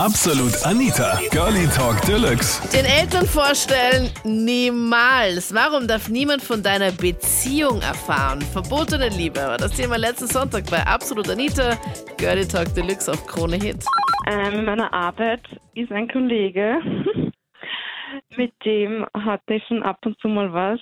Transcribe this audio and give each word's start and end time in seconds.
Absolut 0.00 0.64
Anita, 0.64 1.18
Girlie 1.30 1.68
Talk 1.76 2.00
Deluxe. 2.06 2.58
Den 2.72 2.86
Eltern 2.86 3.26
vorstellen? 3.26 4.08
Niemals. 4.24 5.54
Warum 5.54 5.86
darf 5.86 6.08
niemand 6.08 6.40
von 6.40 6.62
deiner 6.62 6.90
Beziehung 6.90 7.82
erfahren? 7.82 8.40
Verbotene 8.40 9.10
Liebe 9.10 9.40
war 9.40 9.58
das 9.58 9.76
Thema 9.76 9.98
letzten 9.98 10.26
Sonntag 10.26 10.64
bei 10.70 10.82
Absolut 10.86 11.28
Anita, 11.28 11.76
Girlie 12.16 12.48
Talk 12.48 12.74
Deluxe 12.74 13.12
auf 13.12 13.26
Krone 13.26 13.56
Hit. 13.56 13.84
Ähm, 14.26 14.60
in 14.60 14.64
meiner 14.64 14.90
Arbeit 14.90 15.42
ist 15.74 15.92
ein 15.92 16.08
Kollege, 16.08 16.80
mit 18.38 18.54
dem 18.64 19.04
hatte 19.12 19.52
ich 19.52 19.66
schon 19.66 19.82
ab 19.82 19.98
und 20.06 20.18
zu 20.20 20.28
mal 20.28 20.50
was. 20.50 20.80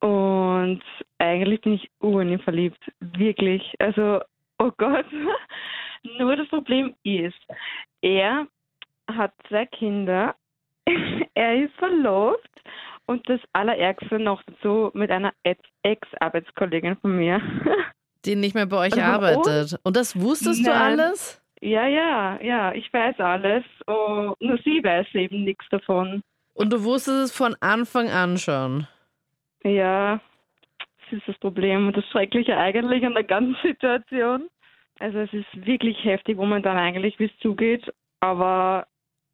Und 0.00 0.82
eigentlich 1.18 1.60
bin 1.60 1.74
ich 1.74 1.88
urnig 2.00 2.42
verliebt. 2.42 2.82
Wirklich. 2.98 3.62
Also, 3.78 4.22
oh 4.58 4.72
Gott. 4.76 5.06
Nur 6.18 6.34
das 6.34 6.48
Problem 6.48 6.94
ist, 7.04 7.40
er 8.02 8.46
hat 9.08 9.32
zwei 9.48 9.66
Kinder, 9.66 10.34
er 11.34 11.64
ist 11.64 11.74
verlobt 11.74 12.50
und 13.06 13.28
das 13.28 13.40
Allerärgste 13.52 14.18
noch 14.18 14.42
dazu 14.44 14.90
mit 14.94 15.10
einer 15.10 15.32
Ex-Arbeitskollegin 15.82 16.96
von 16.96 17.16
mir. 17.16 17.40
Die 18.24 18.34
nicht 18.34 18.54
mehr 18.54 18.66
bei 18.66 18.88
euch 18.88 18.96
warum? 18.96 19.04
arbeitet. 19.04 19.78
Und 19.84 19.96
das 19.96 20.20
wusstest 20.20 20.66
du 20.66 20.70
Nein. 20.70 21.00
alles? 21.00 21.40
Ja, 21.60 21.86
ja, 21.86 22.38
ja, 22.42 22.72
ich 22.72 22.92
weiß 22.92 23.20
alles. 23.20 23.64
Oh, 23.86 24.34
nur 24.40 24.58
sie 24.64 24.82
weiß 24.82 25.06
eben 25.14 25.44
nichts 25.44 25.64
davon. 25.70 26.22
Und 26.54 26.72
du 26.72 26.82
wusstest 26.82 27.24
es 27.24 27.36
von 27.36 27.54
Anfang 27.60 28.08
an 28.08 28.36
schon. 28.38 28.86
Ja, 29.62 30.20
das 30.78 31.18
ist 31.18 31.28
das 31.28 31.38
Problem 31.38 31.86
und 31.86 31.96
das 31.96 32.04
Schreckliche 32.06 32.56
eigentlich 32.56 33.04
an 33.06 33.14
der 33.14 33.24
ganzen 33.24 33.56
Situation. 33.62 34.48
Also 34.98 35.18
es 35.18 35.32
ist 35.32 35.66
wirklich 35.66 36.02
heftig 36.04 36.36
momentan 36.36 36.76
eigentlich, 36.76 37.18
wie 37.18 37.26
es 37.26 37.38
zugeht. 37.40 37.84
Aber 38.20 38.86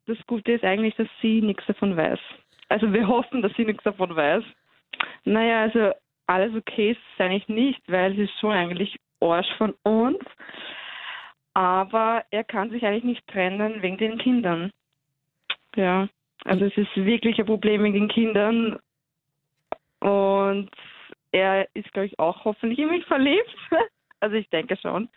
das 0.07 0.19
Gute 0.27 0.53
ist 0.53 0.65
eigentlich, 0.65 0.95
dass 0.97 1.09
sie 1.21 1.41
nichts 1.41 1.67
davon 1.67 1.97
weiß. 1.97 2.19
Also 2.69 2.93
wir 2.93 3.07
hoffen, 3.09 3.43
dass 3.43 3.55
sie 3.55 3.65
nichts 3.65 3.85
davon 3.85 4.15
weiß. 4.15 4.45
Naja, 5.25 5.63
also 5.63 5.93
alles 6.27 6.55
okay 6.55 6.93
ist 6.93 7.01
es 7.15 7.21
eigentlich 7.21 7.49
nicht, 7.49 7.83
weil 7.91 8.15
sie 8.15 8.23
ist 8.23 8.39
schon 8.41 8.53
eigentlich 8.53 8.97
Arsch 9.21 9.51
von 9.57 9.75
uns. 9.83 10.19
Aber 11.55 12.25
er 12.31 12.45
kann 12.45 12.71
sich 12.71 12.85
eigentlich 12.85 13.05
nicht 13.05 13.27
trennen 13.27 13.83
wegen 13.83 13.99
den 13.99 14.19
Kindern. 14.19 14.71
Ja, 15.77 16.09
also 16.45 16.65
es 16.65 16.77
ist 16.77 16.97
wirklich 16.97 17.39
ein 17.39 17.47
Problem 17.47 17.85
wegen 17.85 17.95
den 17.95 18.09
Kindern. 18.09 18.79
Und 20.01 20.71
er 21.31 21.69
ist, 21.75 21.93
glaube 21.93 22.07
ich, 22.07 22.19
auch 22.19 22.45
hoffentlich 22.45 22.79
in 22.79 22.91
mich 22.91 23.05
verliebt. 23.07 23.57
Also 24.21 24.37
ich 24.37 24.49
denke 24.51 24.77
schon. 24.77 25.09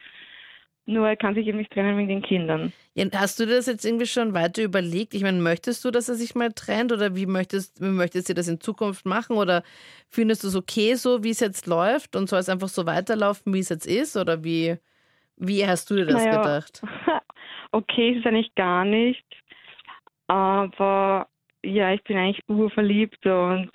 Nur 0.85 1.07
er 1.07 1.15
kann 1.15 1.33
sich 1.33 1.47
eben 1.47 1.57
nicht 1.57 1.71
trennen 1.71 1.97
wegen 1.97 2.09
den 2.09 2.21
Kindern. 2.21 2.73
Ja, 2.93 3.05
hast 3.15 3.39
du 3.39 3.45
dir 3.45 3.55
das 3.55 3.65
jetzt 3.65 3.83
irgendwie 3.83 4.05
schon 4.05 4.33
weiter 4.33 4.63
überlegt? 4.63 5.13
Ich 5.13 5.23
meine, 5.23 5.41
möchtest 5.41 5.83
du, 5.83 5.91
dass 5.91 6.07
er 6.07 6.15
sich 6.15 6.35
mal 6.35 6.51
trennt 6.53 6.91
oder 6.93 7.15
wie 7.15 7.25
möchtest, 7.25 7.81
wie 7.81 7.89
möchtest 7.89 8.29
du 8.29 8.33
das 8.33 8.47
in 8.47 8.61
Zukunft 8.61 9.05
machen? 9.05 9.35
Oder 9.37 9.63
findest 10.09 10.43
du 10.43 10.47
es 10.47 10.55
okay 10.55 10.95
so, 10.95 11.23
wie 11.23 11.31
es 11.31 11.39
jetzt 11.41 11.67
läuft 11.67 12.15
und 12.15 12.29
soll 12.29 12.39
es 12.39 12.49
einfach 12.49 12.69
so 12.69 12.85
weiterlaufen, 12.85 13.53
wie 13.53 13.59
es 13.59 13.69
jetzt 13.69 13.85
ist? 13.85 14.15
Oder 14.15 14.43
wie, 14.43 14.77
wie 15.35 15.65
hast 15.67 15.89
du 15.89 15.95
dir 15.95 16.05
das 16.05 16.13
Naja. 16.13 16.37
gedacht? 16.37 16.83
okay 17.71 18.11
ist 18.11 18.19
es 18.19 18.25
eigentlich 18.27 18.53
gar 18.55 18.85
nicht. 18.85 19.25
Aber 20.27 21.27
ja, 21.63 21.93
ich 21.93 22.03
bin 22.03 22.17
eigentlich 22.17 22.47
urverliebt 22.47 23.25
und 23.25 23.71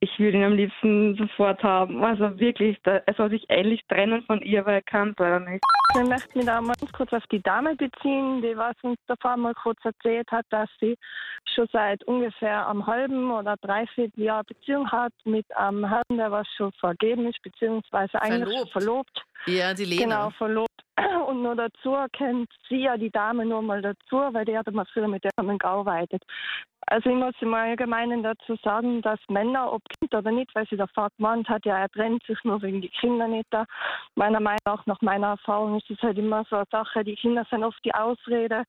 ich 0.00 0.18
würde 0.18 0.38
ihn 0.38 0.44
am 0.44 0.54
liebsten 0.54 1.16
sofort 1.16 1.62
haben. 1.62 2.04
Also 2.04 2.38
wirklich, 2.38 2.78
da, 2.84 3.00
er 3.04 3.14
soll 3.14 3.30
sich 3.30 3.48
endlich 3.48 3.84
trennen 3.88 4.22
von 4.22 4.40
ihr, 4.42 4.64
weil 4.64 4.76
er 4.76 4.82
kann 4.82 5.10
es 5.10 5.16
leider 5.18 5.40
nicht. 5.40 5.62
Ich 5.94 6.08
möchte 6.08 6.36
mich 6.36 6.46
da 6.46 6.60
mal 6.60 6.74
ganz 6.78 6.92
kurz 6.92 7.12
auf 7.12 7.26
die 7.32 7.42
Dame 7.42 7.74
beziehen, 7.74 8.42
die 8.42 8.56
was 8.56 8.76
uns 8.82 8.98
davor 9.06 9.36
mal 9.36 9.54
kurz 9.54 9.78
erzählt 9.84 10.30
hat, 10.30 10.46
dass 10.50 10.68
sie 10.80 10.96
schon 11.54 11.66
seit 11.72 12.04
ungefähr 12.04 12.68
einem 12.68 12.86
halben 12.86 13.30
oder 13.30 13.56
dreiviertel 13.56 14.22
Jahr 14.22 14.44
Beziehung 14.44 14.90
hat 14.90 15.12
mit 15.24 15.46
einem 15.56 15.88
Herrn, 15.88 16.02
der 16.16 16.30
was 16.30 16.46
schon 16.56 16.72
vergeben 16.72 17.26
ist, 17.26 17.42
beziehungsweise 17.42 18.20
eigentlich 18.20 18.58
schon 18.58 18.68
Verlobt. 18.68 18.72
verlobt. 18.72 19.22
Ja, 19.46 19.74
die 19.74 19.84
Lena. 19.84 20.02
Genau, 20.02 20.30
verlobt. 20.30 20.68
Und 21.26 21.42
nur 21.42 21.56
dazu 21.56 21.96
kennt 22.12 22.50
sie 22.68 22.82
ja 22.82 22.96
die 22.96 23.10
Dame 23.10 23.46
nur 23.46 23.62
mal 23.62 23.80
dazu, 23.80 24.16
weil 24.32 24.44
die 24.44 24.56
hat 24.56 24.70
mal 24.72 24.86
früher 24.92 25.08
mit 25.08 25.24
der 25.24 25.30
zusammen 25.36 25.58
gearbeitet. 25.58 26.22
Also 26.90 27.10
ich 27.10 27.16
muss 27.16 27.34
im 27.40 27.52
Allgemeinen 27.52 28.22
dazu 28.22 28.56
sagen, 28.64 29.02
dass 29.02 29.20
Männer, 29.28 29.72
ob 29.72 29.82
Kind 29.88 30.14
oder 30.14 30.30
nicht, 30.30 30.54
weil 30.54 30.66
sie 30.68 30.76
davor 30.76 31.08
gemeint 31.18 31.46
hat, 31.48 31.66
ja, 31.66 31.76
er 31.76 31.90
trennt 31.90 32.22
sich 32.24 32.38
nur 32.44 32.62
wegen 32.62 32.80
die 32.80 32.88
Kinder 32.88 33.28
nicht 33.28 33.46
da. 33.50 33.66
Meiner 34.14 34.40
Meinung 34.40 34.58
nach, 34.64 34.86
nach 34.86 35.00
meiner 35.02 35.28
Erfahrung 35.28 35.76
ist 35.76 35.90
es 35.90 36.00
halt 36.00 36.16
immer 36.16 36.44
so 36.48 36.56
eine 36.56 36.64
Sache, 36.70 37.04
die 37.04 37.16
Kinder 37.16 37.44
sind 37.50 37.62
oft 37.62 37.78
die 37.84 37.94
Ausrede, 37.94 38.64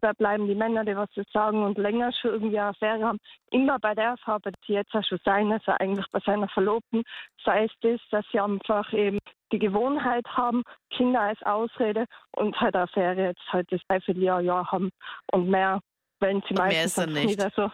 dabei 0.00 0.12
bleiben 0.14 0.48
die 0.48 0.54
Männer, 0.54 0.84
die 0.84 0.96
was 0.96 1.08
sie 1.14 1.24
sagen 1.32 1.62
und 1.62 1.78
länger 1.78 2.12
schon 2.12 2.32
irgendwie 2.32 2.58
eine 2.58 2.68
Affäre 2.68 3.04
haben. 3.04 3.18
Immer 3.50 3.78
bei 3.78 3.94
der 3.94 4.16
der 4.26 4.52
sie 4.66 4.74
jetzt 4.74 4.94
auch 4.94 5.04
schon 5.04 5.20
sein, 5.24 5.50
also 5.50 5.72
eigentlich 5.78 6.06
bei 6.12 6.20
seiner 6.20 6.48
Verlobten, 6.48 7.04
sei 7.42 7.64
es 7.64 7.72
das, 7.80 8.00
dass 8.10 8.26
sie 8.32 8.40
einfach 8.40 8.92
eben 8.92 9.18
die 9.52 9.58
Gewohnheit 9.58 10.26
haben, 10.26 10.62
Kinder 10.90 11.20
als 11.20 11.42
Ausrede 11.42 12.04
und 12.32 12.60
halt 12.60 12.74
eine 12.74 12.84
Affäre 12.84 13.22
jetzt 13.28 13.52
halt 13.52 13.70
das 13.72 13.80
Dreivierteljahr 13.88 14.40
Jahr 14.40 14.70
haben 14.70 14.90
und 15.32 15.48
mehr 15.48 15.80
wenn 16.20 16.42
sie 16.42 16.50
Und 16.50 16.58
mehr 16.58 16.66
meistens 16.66 16.86
ist 16.86 16.98
dann 16.98 17.08
einfach 17.10 17.22
nicht. 17.24 17.40
Also, 17.40 17.70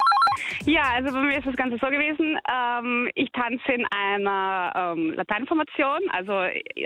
Ja, 0.64 0.82
also 0.94 1.12
bei 1.12 1.20
mir 1.20 1.38
ist 1.38 1.46
das 1.46 1.56
Ganze 1.56 1.78
so 1.78 1.86
gewesen. 1.88 2.38
Ähm, 2.50 3.10
ich 3.14 3.30
tanze 3.32 3.72
in 3.72 3.86
einer 3.86 4.72
ähm, 4.74 5.14
Lateinformation, 5.14 6.00
also 6.10 6.32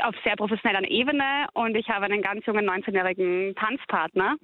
auf 0.02 0.14
sehr 0.24 0.36
professioneller 0.36 0.88
Ebene. 0.88 1.46
Und 1.52 1.76
ich 1.76 1.88
habe 1.88 2.06
einen 2.06 2.22
ganz 2.22 2.44
jungen 2.46 2.68
19-jährigen 2.68 3.54
Tanzpartner. 3.56 4.36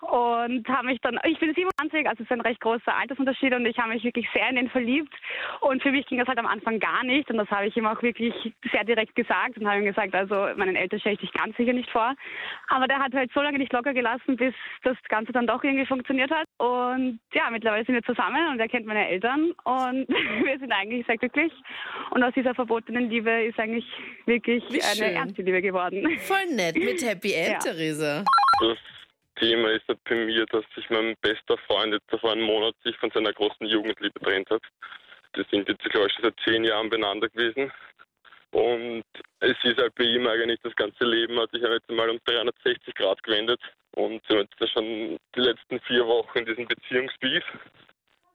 Und 0.00 0.68
habe 0.68 0.86
mich 0.86 1.00
dann, 1.00 1.18
ich 1.24 1.38
bin 1.38 1.54
27, 1.54 2.08
also 2.08 2.22
es 2.22 2.30
ist 2.30 2.32
ein 2.32 2.40
recht 2.40 2.60
großer 2.60 2.96
Altersunterschied. 2.96 3.54
Und 3.54 3.66
ich 3.66 3.78
habe 3.78 3.90
mich 3.90 4.04
wirklich 4.04 4.28
sehr 4.32 4.48
in 4.48 4.56
den 4.56 4.70
verliebt. 4.70 5.14
Und 5.60 5.82
für 5.82 5.90
mich 5.90 6.06
ging 6.06 6.18
das 6.18 6.28
halt 6.28 6.38
am 6.38 6.46
Anfang 6.46 6.78
gar 6.78 7.04
nicht. 7.04 7.28
Und 7.30 7.36
das 7.36 7.50
habe 7.50 7.66
ich 7.66 7.76
ihm 7.76 7.86
auch 7.86 8.02
wirklich 8.02 8.34
sehr 8.70 8.84
direkt 8.84 9.14
gesagt 9.14 9.58
und 9.58 9.66
habe 9.66 9.80
ihm 9.80 9.86
gesagt, 9.86 10.14
also 10.14 10.48
meinen 10.56 10.76
Eltern 10.76 11.00
stelle 11.00 11.14
ich 11.14 11.20
dich 11.20 11.32
ganz 11.32 11.56
sicher 11.56 11.72
nicht 11.72 11.90
vor. 11.90 12.14
Aber 12.68 12.86
der 12.86 12.98
hat 12.98 13.12
halt 13.14 13.32
so 13.32 13.40
lange 13.40 13.58
nicht 13.58 13.72
locker 13.72 13.92
gelassen, 13.92 14.36
bis 14.36 14.54
das 14.84 14.96
Ganze 15.08 15.32
dann 15.32 15.46
doch 15.46 15.62
irgendwie 15.64 15.86
funktioniert 15.86 16.30
hat. 16.30 16.46
Und 16.58 17.20
ja, 17.32 17.50
mittlerweile 17.50 17.84
sind 17.84 17.94
wir 17.94 18.02
zusammen 18.02 18.37
und 18.50 18.60
er 18.60 18.68
kennt 18.68 18.86
meine 18.86 19.08
Eltern 19.08 19.52
und 19.64 20.08
wir 20.44 20.58
sind 20.58 20.72
eigentlich 20.72 21.06
sehr 21.06 21.16
glücklich. 21.18 21.52
Und 22.10 22.22
aus 22.22 22.32
dieser 22.34 22.54
verbotenen 22.54 23.10
Liebe 23.10 23.30
ist 23.44 23.58
eigentlich 23.58 23.84
wirklich 24.26 24.62
Wie 24.70 24.82
eine 24.82 24.94
schön. 24.94 25.16
ernste 25.16 25.42
Liebe 25.42 25.62
geworden. 25.62 26.18
Voll 26.20 26.46
nett 26.54 26.76
mit 26.76 27.02
Happy 27.02 27.32
End, 27.34 27.48
Ja. 27.52 27.58
Theresa. 27.58 28.24
Das 28.60 28.78
Thema 29.36 29.70
ist 29.70 29.86
halt 29.88 30.02
bei 30.04 30.16
mir, 30.16 30.46
dass 30.46 30.64
sich 30.74 30.88
mein 30.90 31.14
bester 31.20 31.56
Freund 31.66 31.92
jetzt 31.94 32.20
vor 32.20 32.32
einem 32.32 32.42
Monat 32.42 32.74
sich 32.84 32.96
von 32.96 33.10
seiner 33.12 33.32
großen 33.32 33.66
Jugendliebe 33.66 34.18
getrennt 34.18 34.50
hat. 34.50 34.62
Die 35.36 35.44
sind 35.50 35.68
jetzt, 35.68 35.84
glaube 35.84 36.06
ich, 36.08 36.12
schon 36.14 36.24
seit 36.24 36.34
zehn 36.44 36.64
Jahren 36.64 36.90
beieinander 36.90 37.28
gewesen. 37.28 37.70
Und 38.50 39.04
es 39.40 39.56
ist 39.62 39.78
halt 39.78 39.94
bei 39.94 40.04
ihm 40.04 40.26
eigentlich 40.26 40.58
das 40.62 40.74
ganze 40.74 41.04
Leben 41.04 41.38
hat 41.38 41.50
sich 41.50 41.62
ja 41.62 41.70
jetzt 41.70 41.90
mal 41.90 42.08
um 42.08 42.18
360 42.24 42.94
Grad 42.94 43.22
gewendet. 43.22 43.60
Und 43.94 44.22
so 44.26 44.36
jetzt 44.38 44.54
schon 44.72 45.18
die 45.36 45.40
letzten 45.40 45.78
vier 45.80 46.06
Wochen 46.06 46.38
in 46.38 46.46
diesem 46.46 46.66
Beziehungsbeef. 46.66 47.44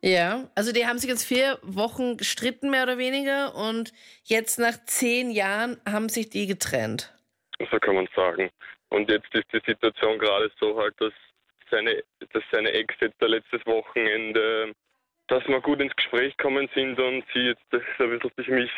Ja, 0.05 0.49
also 0.53 0.73
die 0.73 0.85
haben 0.85 0.99
sich 0.99 1.09
jetzt 1.09 1.23
vier 1.23 1.57
Wochen 1.61 2.17
gestritten, 2.17 2.69
mehr 2.69 2.83
oder 2.83 2.97
weniger, 2.97 3.55
und 3.55 3.93
jetzt 4.25 4.59
nach 4.59 4.77
zehn 4.85 5.31
Jahren 5.31 5.79
haben 5.89 6.09
sich 6.09 6.29
die 6.29 6.45
getrennt. 6.45 7.13
So 7.71 7.79
kann 7.79 7.95
man 7.95 8.09
sagen. 8.13 8.49
Und 8.89 9.09
jetzt 9.09 9.33
ist 9.33 9.45
die 9.53 9.61
Situation 9.65 10.19
gerade 10.19 10.51
so 10.59 10.77
halt, 10.77 10.93
dass 10.99 11.13
seine, 11.71 12.03
dass 12.33 12.43
seine 12.51 12.71
Ex 12.73 12.93
jetzt 12.99 13.21
letztes 13.21 13.65
Wochenende, 13.65 14.73
dass 15.27 15.47
wir 15.47 15.61
gut 15.61 15.79
ins 15.79 15.95
Gespräch 15.95 16.35
gekommen 16.35 16.69
sind 16.75 16.99
und 16.99 17.23
sie 17.33 17.39
jetzt 17.39 17.61
so 17.97 18.03
ein 18.03 18.19
bisschen 18.19 18.31
sich 18.35 18.47
mich, 18.49 18.71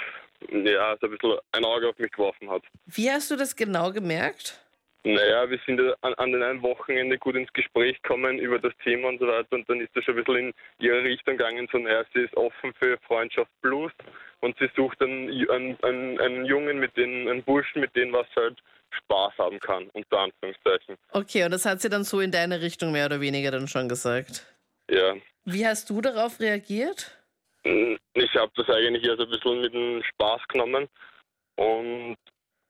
ja, 0.71 0.95
so 1.01 1.07
ein 1.07 1.17
bisschen 1.17 1.39
ein 1.53 1.65
Auge 1.65 1.89
auf 1.89 1.97
mich 1.97 2.11
geworfen 2.11 2.51
hat. 2.51 2.61
Wie 2.85 3.09
hast 3.09 3.31
du 3.31 3.35
das 3.35 3.55
genau 3.55 3.91
gemerkt? 3.91 4.63
Naja, 5.05 5.47
wir 5.47 5.59
sind 5.67 5.79
an, 6.01 6.15
an 6.15 6.31
den 6.31 6.41
einem 6.41 6.63
Wochenende 6.63 7.19
gut 7.19 7.35
ins 7.35 7.53
Gespräch 7.53 8.01
gekommen 8.01 8.39
über 8.39 8.57
das 8.57 8.73
Thema 8.83 9.09
und 9.09 9.19
so 9.19 9.27
weiter 9.27 9.55
und 9.55 9.69
dann 9.69 9.79
ist 9.79 9.95
das 9.95 10.03
schon 10.03 10.17
ein 10.17 10.23
bisschen 10.23 10.47
in 10.47 10.53
ihre 10.79 11.03
Richtung 11.03 11.37
gegangen, 11.37 11.69
so 11.71 11.77
naja, 11.77 12.03
sie 12.11 12.21
ist 12.21 12.35
offen 12.35 12.73
für 12.73 12.97
Freundschaft 13.05 13.51
plus 13.61 13.91
und 14.39 14.57
sie 14.57 14.67
sucht 14.75 14.99
einen, 15.03 15.29
einen, 15.51 15.77
einen, 15.83 16.19
einen 16.19 16.45
Jungen 16.45 16.79
mit 16.79 16.97
den, 16.97 17.29
einen 17.29 17.43
Burschen, 17.43 17.81
mit 17.81 17.95
dem 17.95 18.13
was 18.13 18.25
halt 18.35 18.57
Spaß 19.03 19.33
haben 19.37 19.59
kann, 19.59 19.89
unter 19.93 20.21
Anführungszeichen. 20.21 20.95
Okay, 21.11 21.43
und 21.43 21.51
das 21.51 21.67
hat 21.67 21.81
sie 21.81 21.89
dann 21.89 22.03
so 22.03 22.19
in 22.19 22.31
deine 22.31 22.61
Richtung 22.61 22.91
mehr 22.91 23.05
oder 23.05 23.21
weniger 23.21 23.51
dann 23.51 23.67
schon 23.67 23.87
gesagt. 23.87 24.43
Ja, 24.89 25.15
Wie 25.43 25.67
hast 25.67 25.87
du 25.91 26.01
darauf 26.01 26.39
reagiert? 26.39 27.15
ich 27.63 28.35
habe 28.35 28.51
das 28.55 28.69
eigentlich 28.69 29.03
eher 29.03 29.17
so 29.17 29.23
ein 29.23 29.29
bisschen 29.29 29.61
mit 29.61 29.73
dem 29.73 30.03
Spaß 30.03 30.41
genommen 30.47 30.87
und 31.55 32.17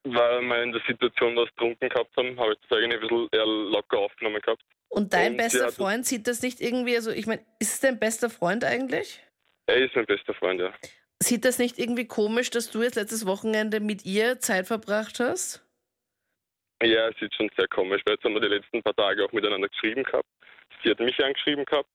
weil 0.06 0.42
wir 0.42 0.64
in 0.64 0.72
der 0.72 0.82
Situation 0.88 1.36
was 1.36 1.50
getrunken 1.50 1.90
gehabt 1.90 2.16
haben, 2.16 2.40
habe 2.40 2.54
ich 2.54 2.60
das 2.68 2.78
eigentlich 2.78 3.02
ein 3.02 3.08
bisschen 3.08 3.30
eher 3.32 3.46
locker 3.46 3.98
aufgenommen 4.00 4.42
gehabt. 4.42 4.64
Und 4.90 5.14
dein 5.14 5.32
Und 5.32 5.38
bester 5.38 5.72
Freund 5.72 6.06
sieht 6.06 6.28
das 6.28 6.42
nicht 6.42 6.62
irgendwie, 6.62 6.96
also 6.96 7.12
ich 7.12 7.28
meine, 7.28 7.44
ist 7.60 7.74
es 7.74 7.80
dein 7.82 8.00
bester 8.00 8.30
Freund 8.30 8.64
eigentlich? 8.64 9.22
Er 9.66 9.78
ist 9.78 9.96
mein 9.96 10.06
bester 10.06 10.34
Freund, 10.34 10.62
ja. 10.62 10.74
Sieht 11.22 11.44
das 11.44 11.60
nicht 11.60 11.80
irgendwie 11.80 12.08
komisch, 12.08 12.50
dass 12.50 12.70
du 12.70 12.84
jetzt 12.84 12.96
letztes 12.96 13.26
Wochenende 13.26 13.80
mit 13.80 14.06
ihr 14.06 14.40
Zeit 14.40 14.68
verbracht 14.68 15.20
hast? 15.20 15.66
Ja, 16.84 17.08
es 17.10 17.22
ist 17.22 17.34
schon 17.36 17.50
sehr 17.58 17.68
komisch, 17.68 18.02
weil 18.06 18.16
jetzt 18.16 18.24
haben 18.24 18.34
wir 18.34 18.42
die 18.42 18.48
letzten 18.48 18.84
paar 18.84 18.96
Tage 18.96 19.26
auch 19.26 19.32
miteinander 19.32 19.70
geschrieben 19.70 20.04
gehabt. 20.04 20.28
Sie 20.84 20.92
hat 20.92 21.00
mich 21.00 21.18
angeschrieben 21.24 21.66
gehabt. 21.66 21.90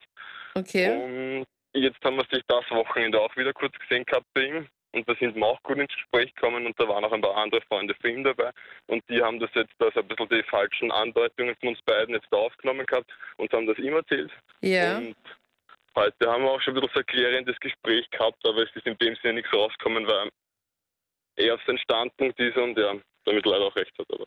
Okay. 0.55 0.91
Und 0.91 1.47
jetzt 1.75 2.03
haben 2.03 2.17
wir 2.17 2.27
sich 2.31 2.43
das 2.49 2.65
Wochenende 2.71 3.21
auch 3.21 3.35
wieder 3.37 3.53
kurz 3.53 3.75
gesehen 3.79 4.05
gehabt 4.05 4.27
bei 4.35 4.47
ihm. 4.47 4.69
Und 4.92 5.08
da 5.08 5.14
sind 5.14 5.37
wir 5.37 5.46
auch 5.46 5.62
gut 5.62 5.78
ins 5.78 5.94
Gespräch 5.94 6.34
gekommen 6.34 6.66
und 6.66 6.78
da 6.81 6.88
waren 6.88 7.04
auch 7.04 7.12
ein 7.12 7.20
paar 7.20 7.37
andere 7.37 7.60
Freunde 7.62 7.94
für 8.00 8.10
ihn 8.10 8.25
dabei. 8.25 8.50
Und 8.88 9.02
die 9.08 9.22
haben 9.22 9.38
das 9.38 9.50
jetzt, 9.54 9.72
also 9.78 10.00
ein 10.00 10.08
bisschen 10.08 10.28
die 10.28 10.42
falschen 10.44 10.90
Andeutungen 10.90 11.54
von 11.56 11.70
uns 11.70 11.82
beiden 11.82 12.14
jetzt 12.14 12.32
aufgenommen 12.32 12.87
gehabt 12.87 13.10
und 13.37 13.52
haben 13.52 13.66
das 13.66 13.78
ihm 13.78 13.94
erzählt. 13.94 14.32
Ja. 14.62 14.98
Und 14.98 15.16
heute 15.94 16.31
haben 16.31 16.42
wir 16.42 16.50
auch 16.50 16.60
schon 16.60 16.75
ein 16.75 16.81
bisschen 16.81 16.94
so 16.94 17.00
ein 17.00 17.06
klärendes 17.06 17.58
Gespräch 17.60 18.10
gehabt, 18.10 18.44
aber 18.44 18.62
es 18.62 18.75
ist 18.75 18.87
in 18.87 18.98
dem 18.98 19.14
Sinne 19.16 19.34
nichts 19.34 19.52
rausgekommen, 19.52 20.06
weil 20.06 20.31
er 21.37 21.54
auf 21.54 21.62
seinen 21.66 21.78
Standpunkt 21.78 22.38
ist 22.40 22.56
und 22.56 22.76
ja, 22.76 22.94
damit 23.25 23.46
leider 23.46 23.66
auch 23.66 23.76
recht 23.76 23.96
hat. 23.96 24.06
Aber 24.12 24.26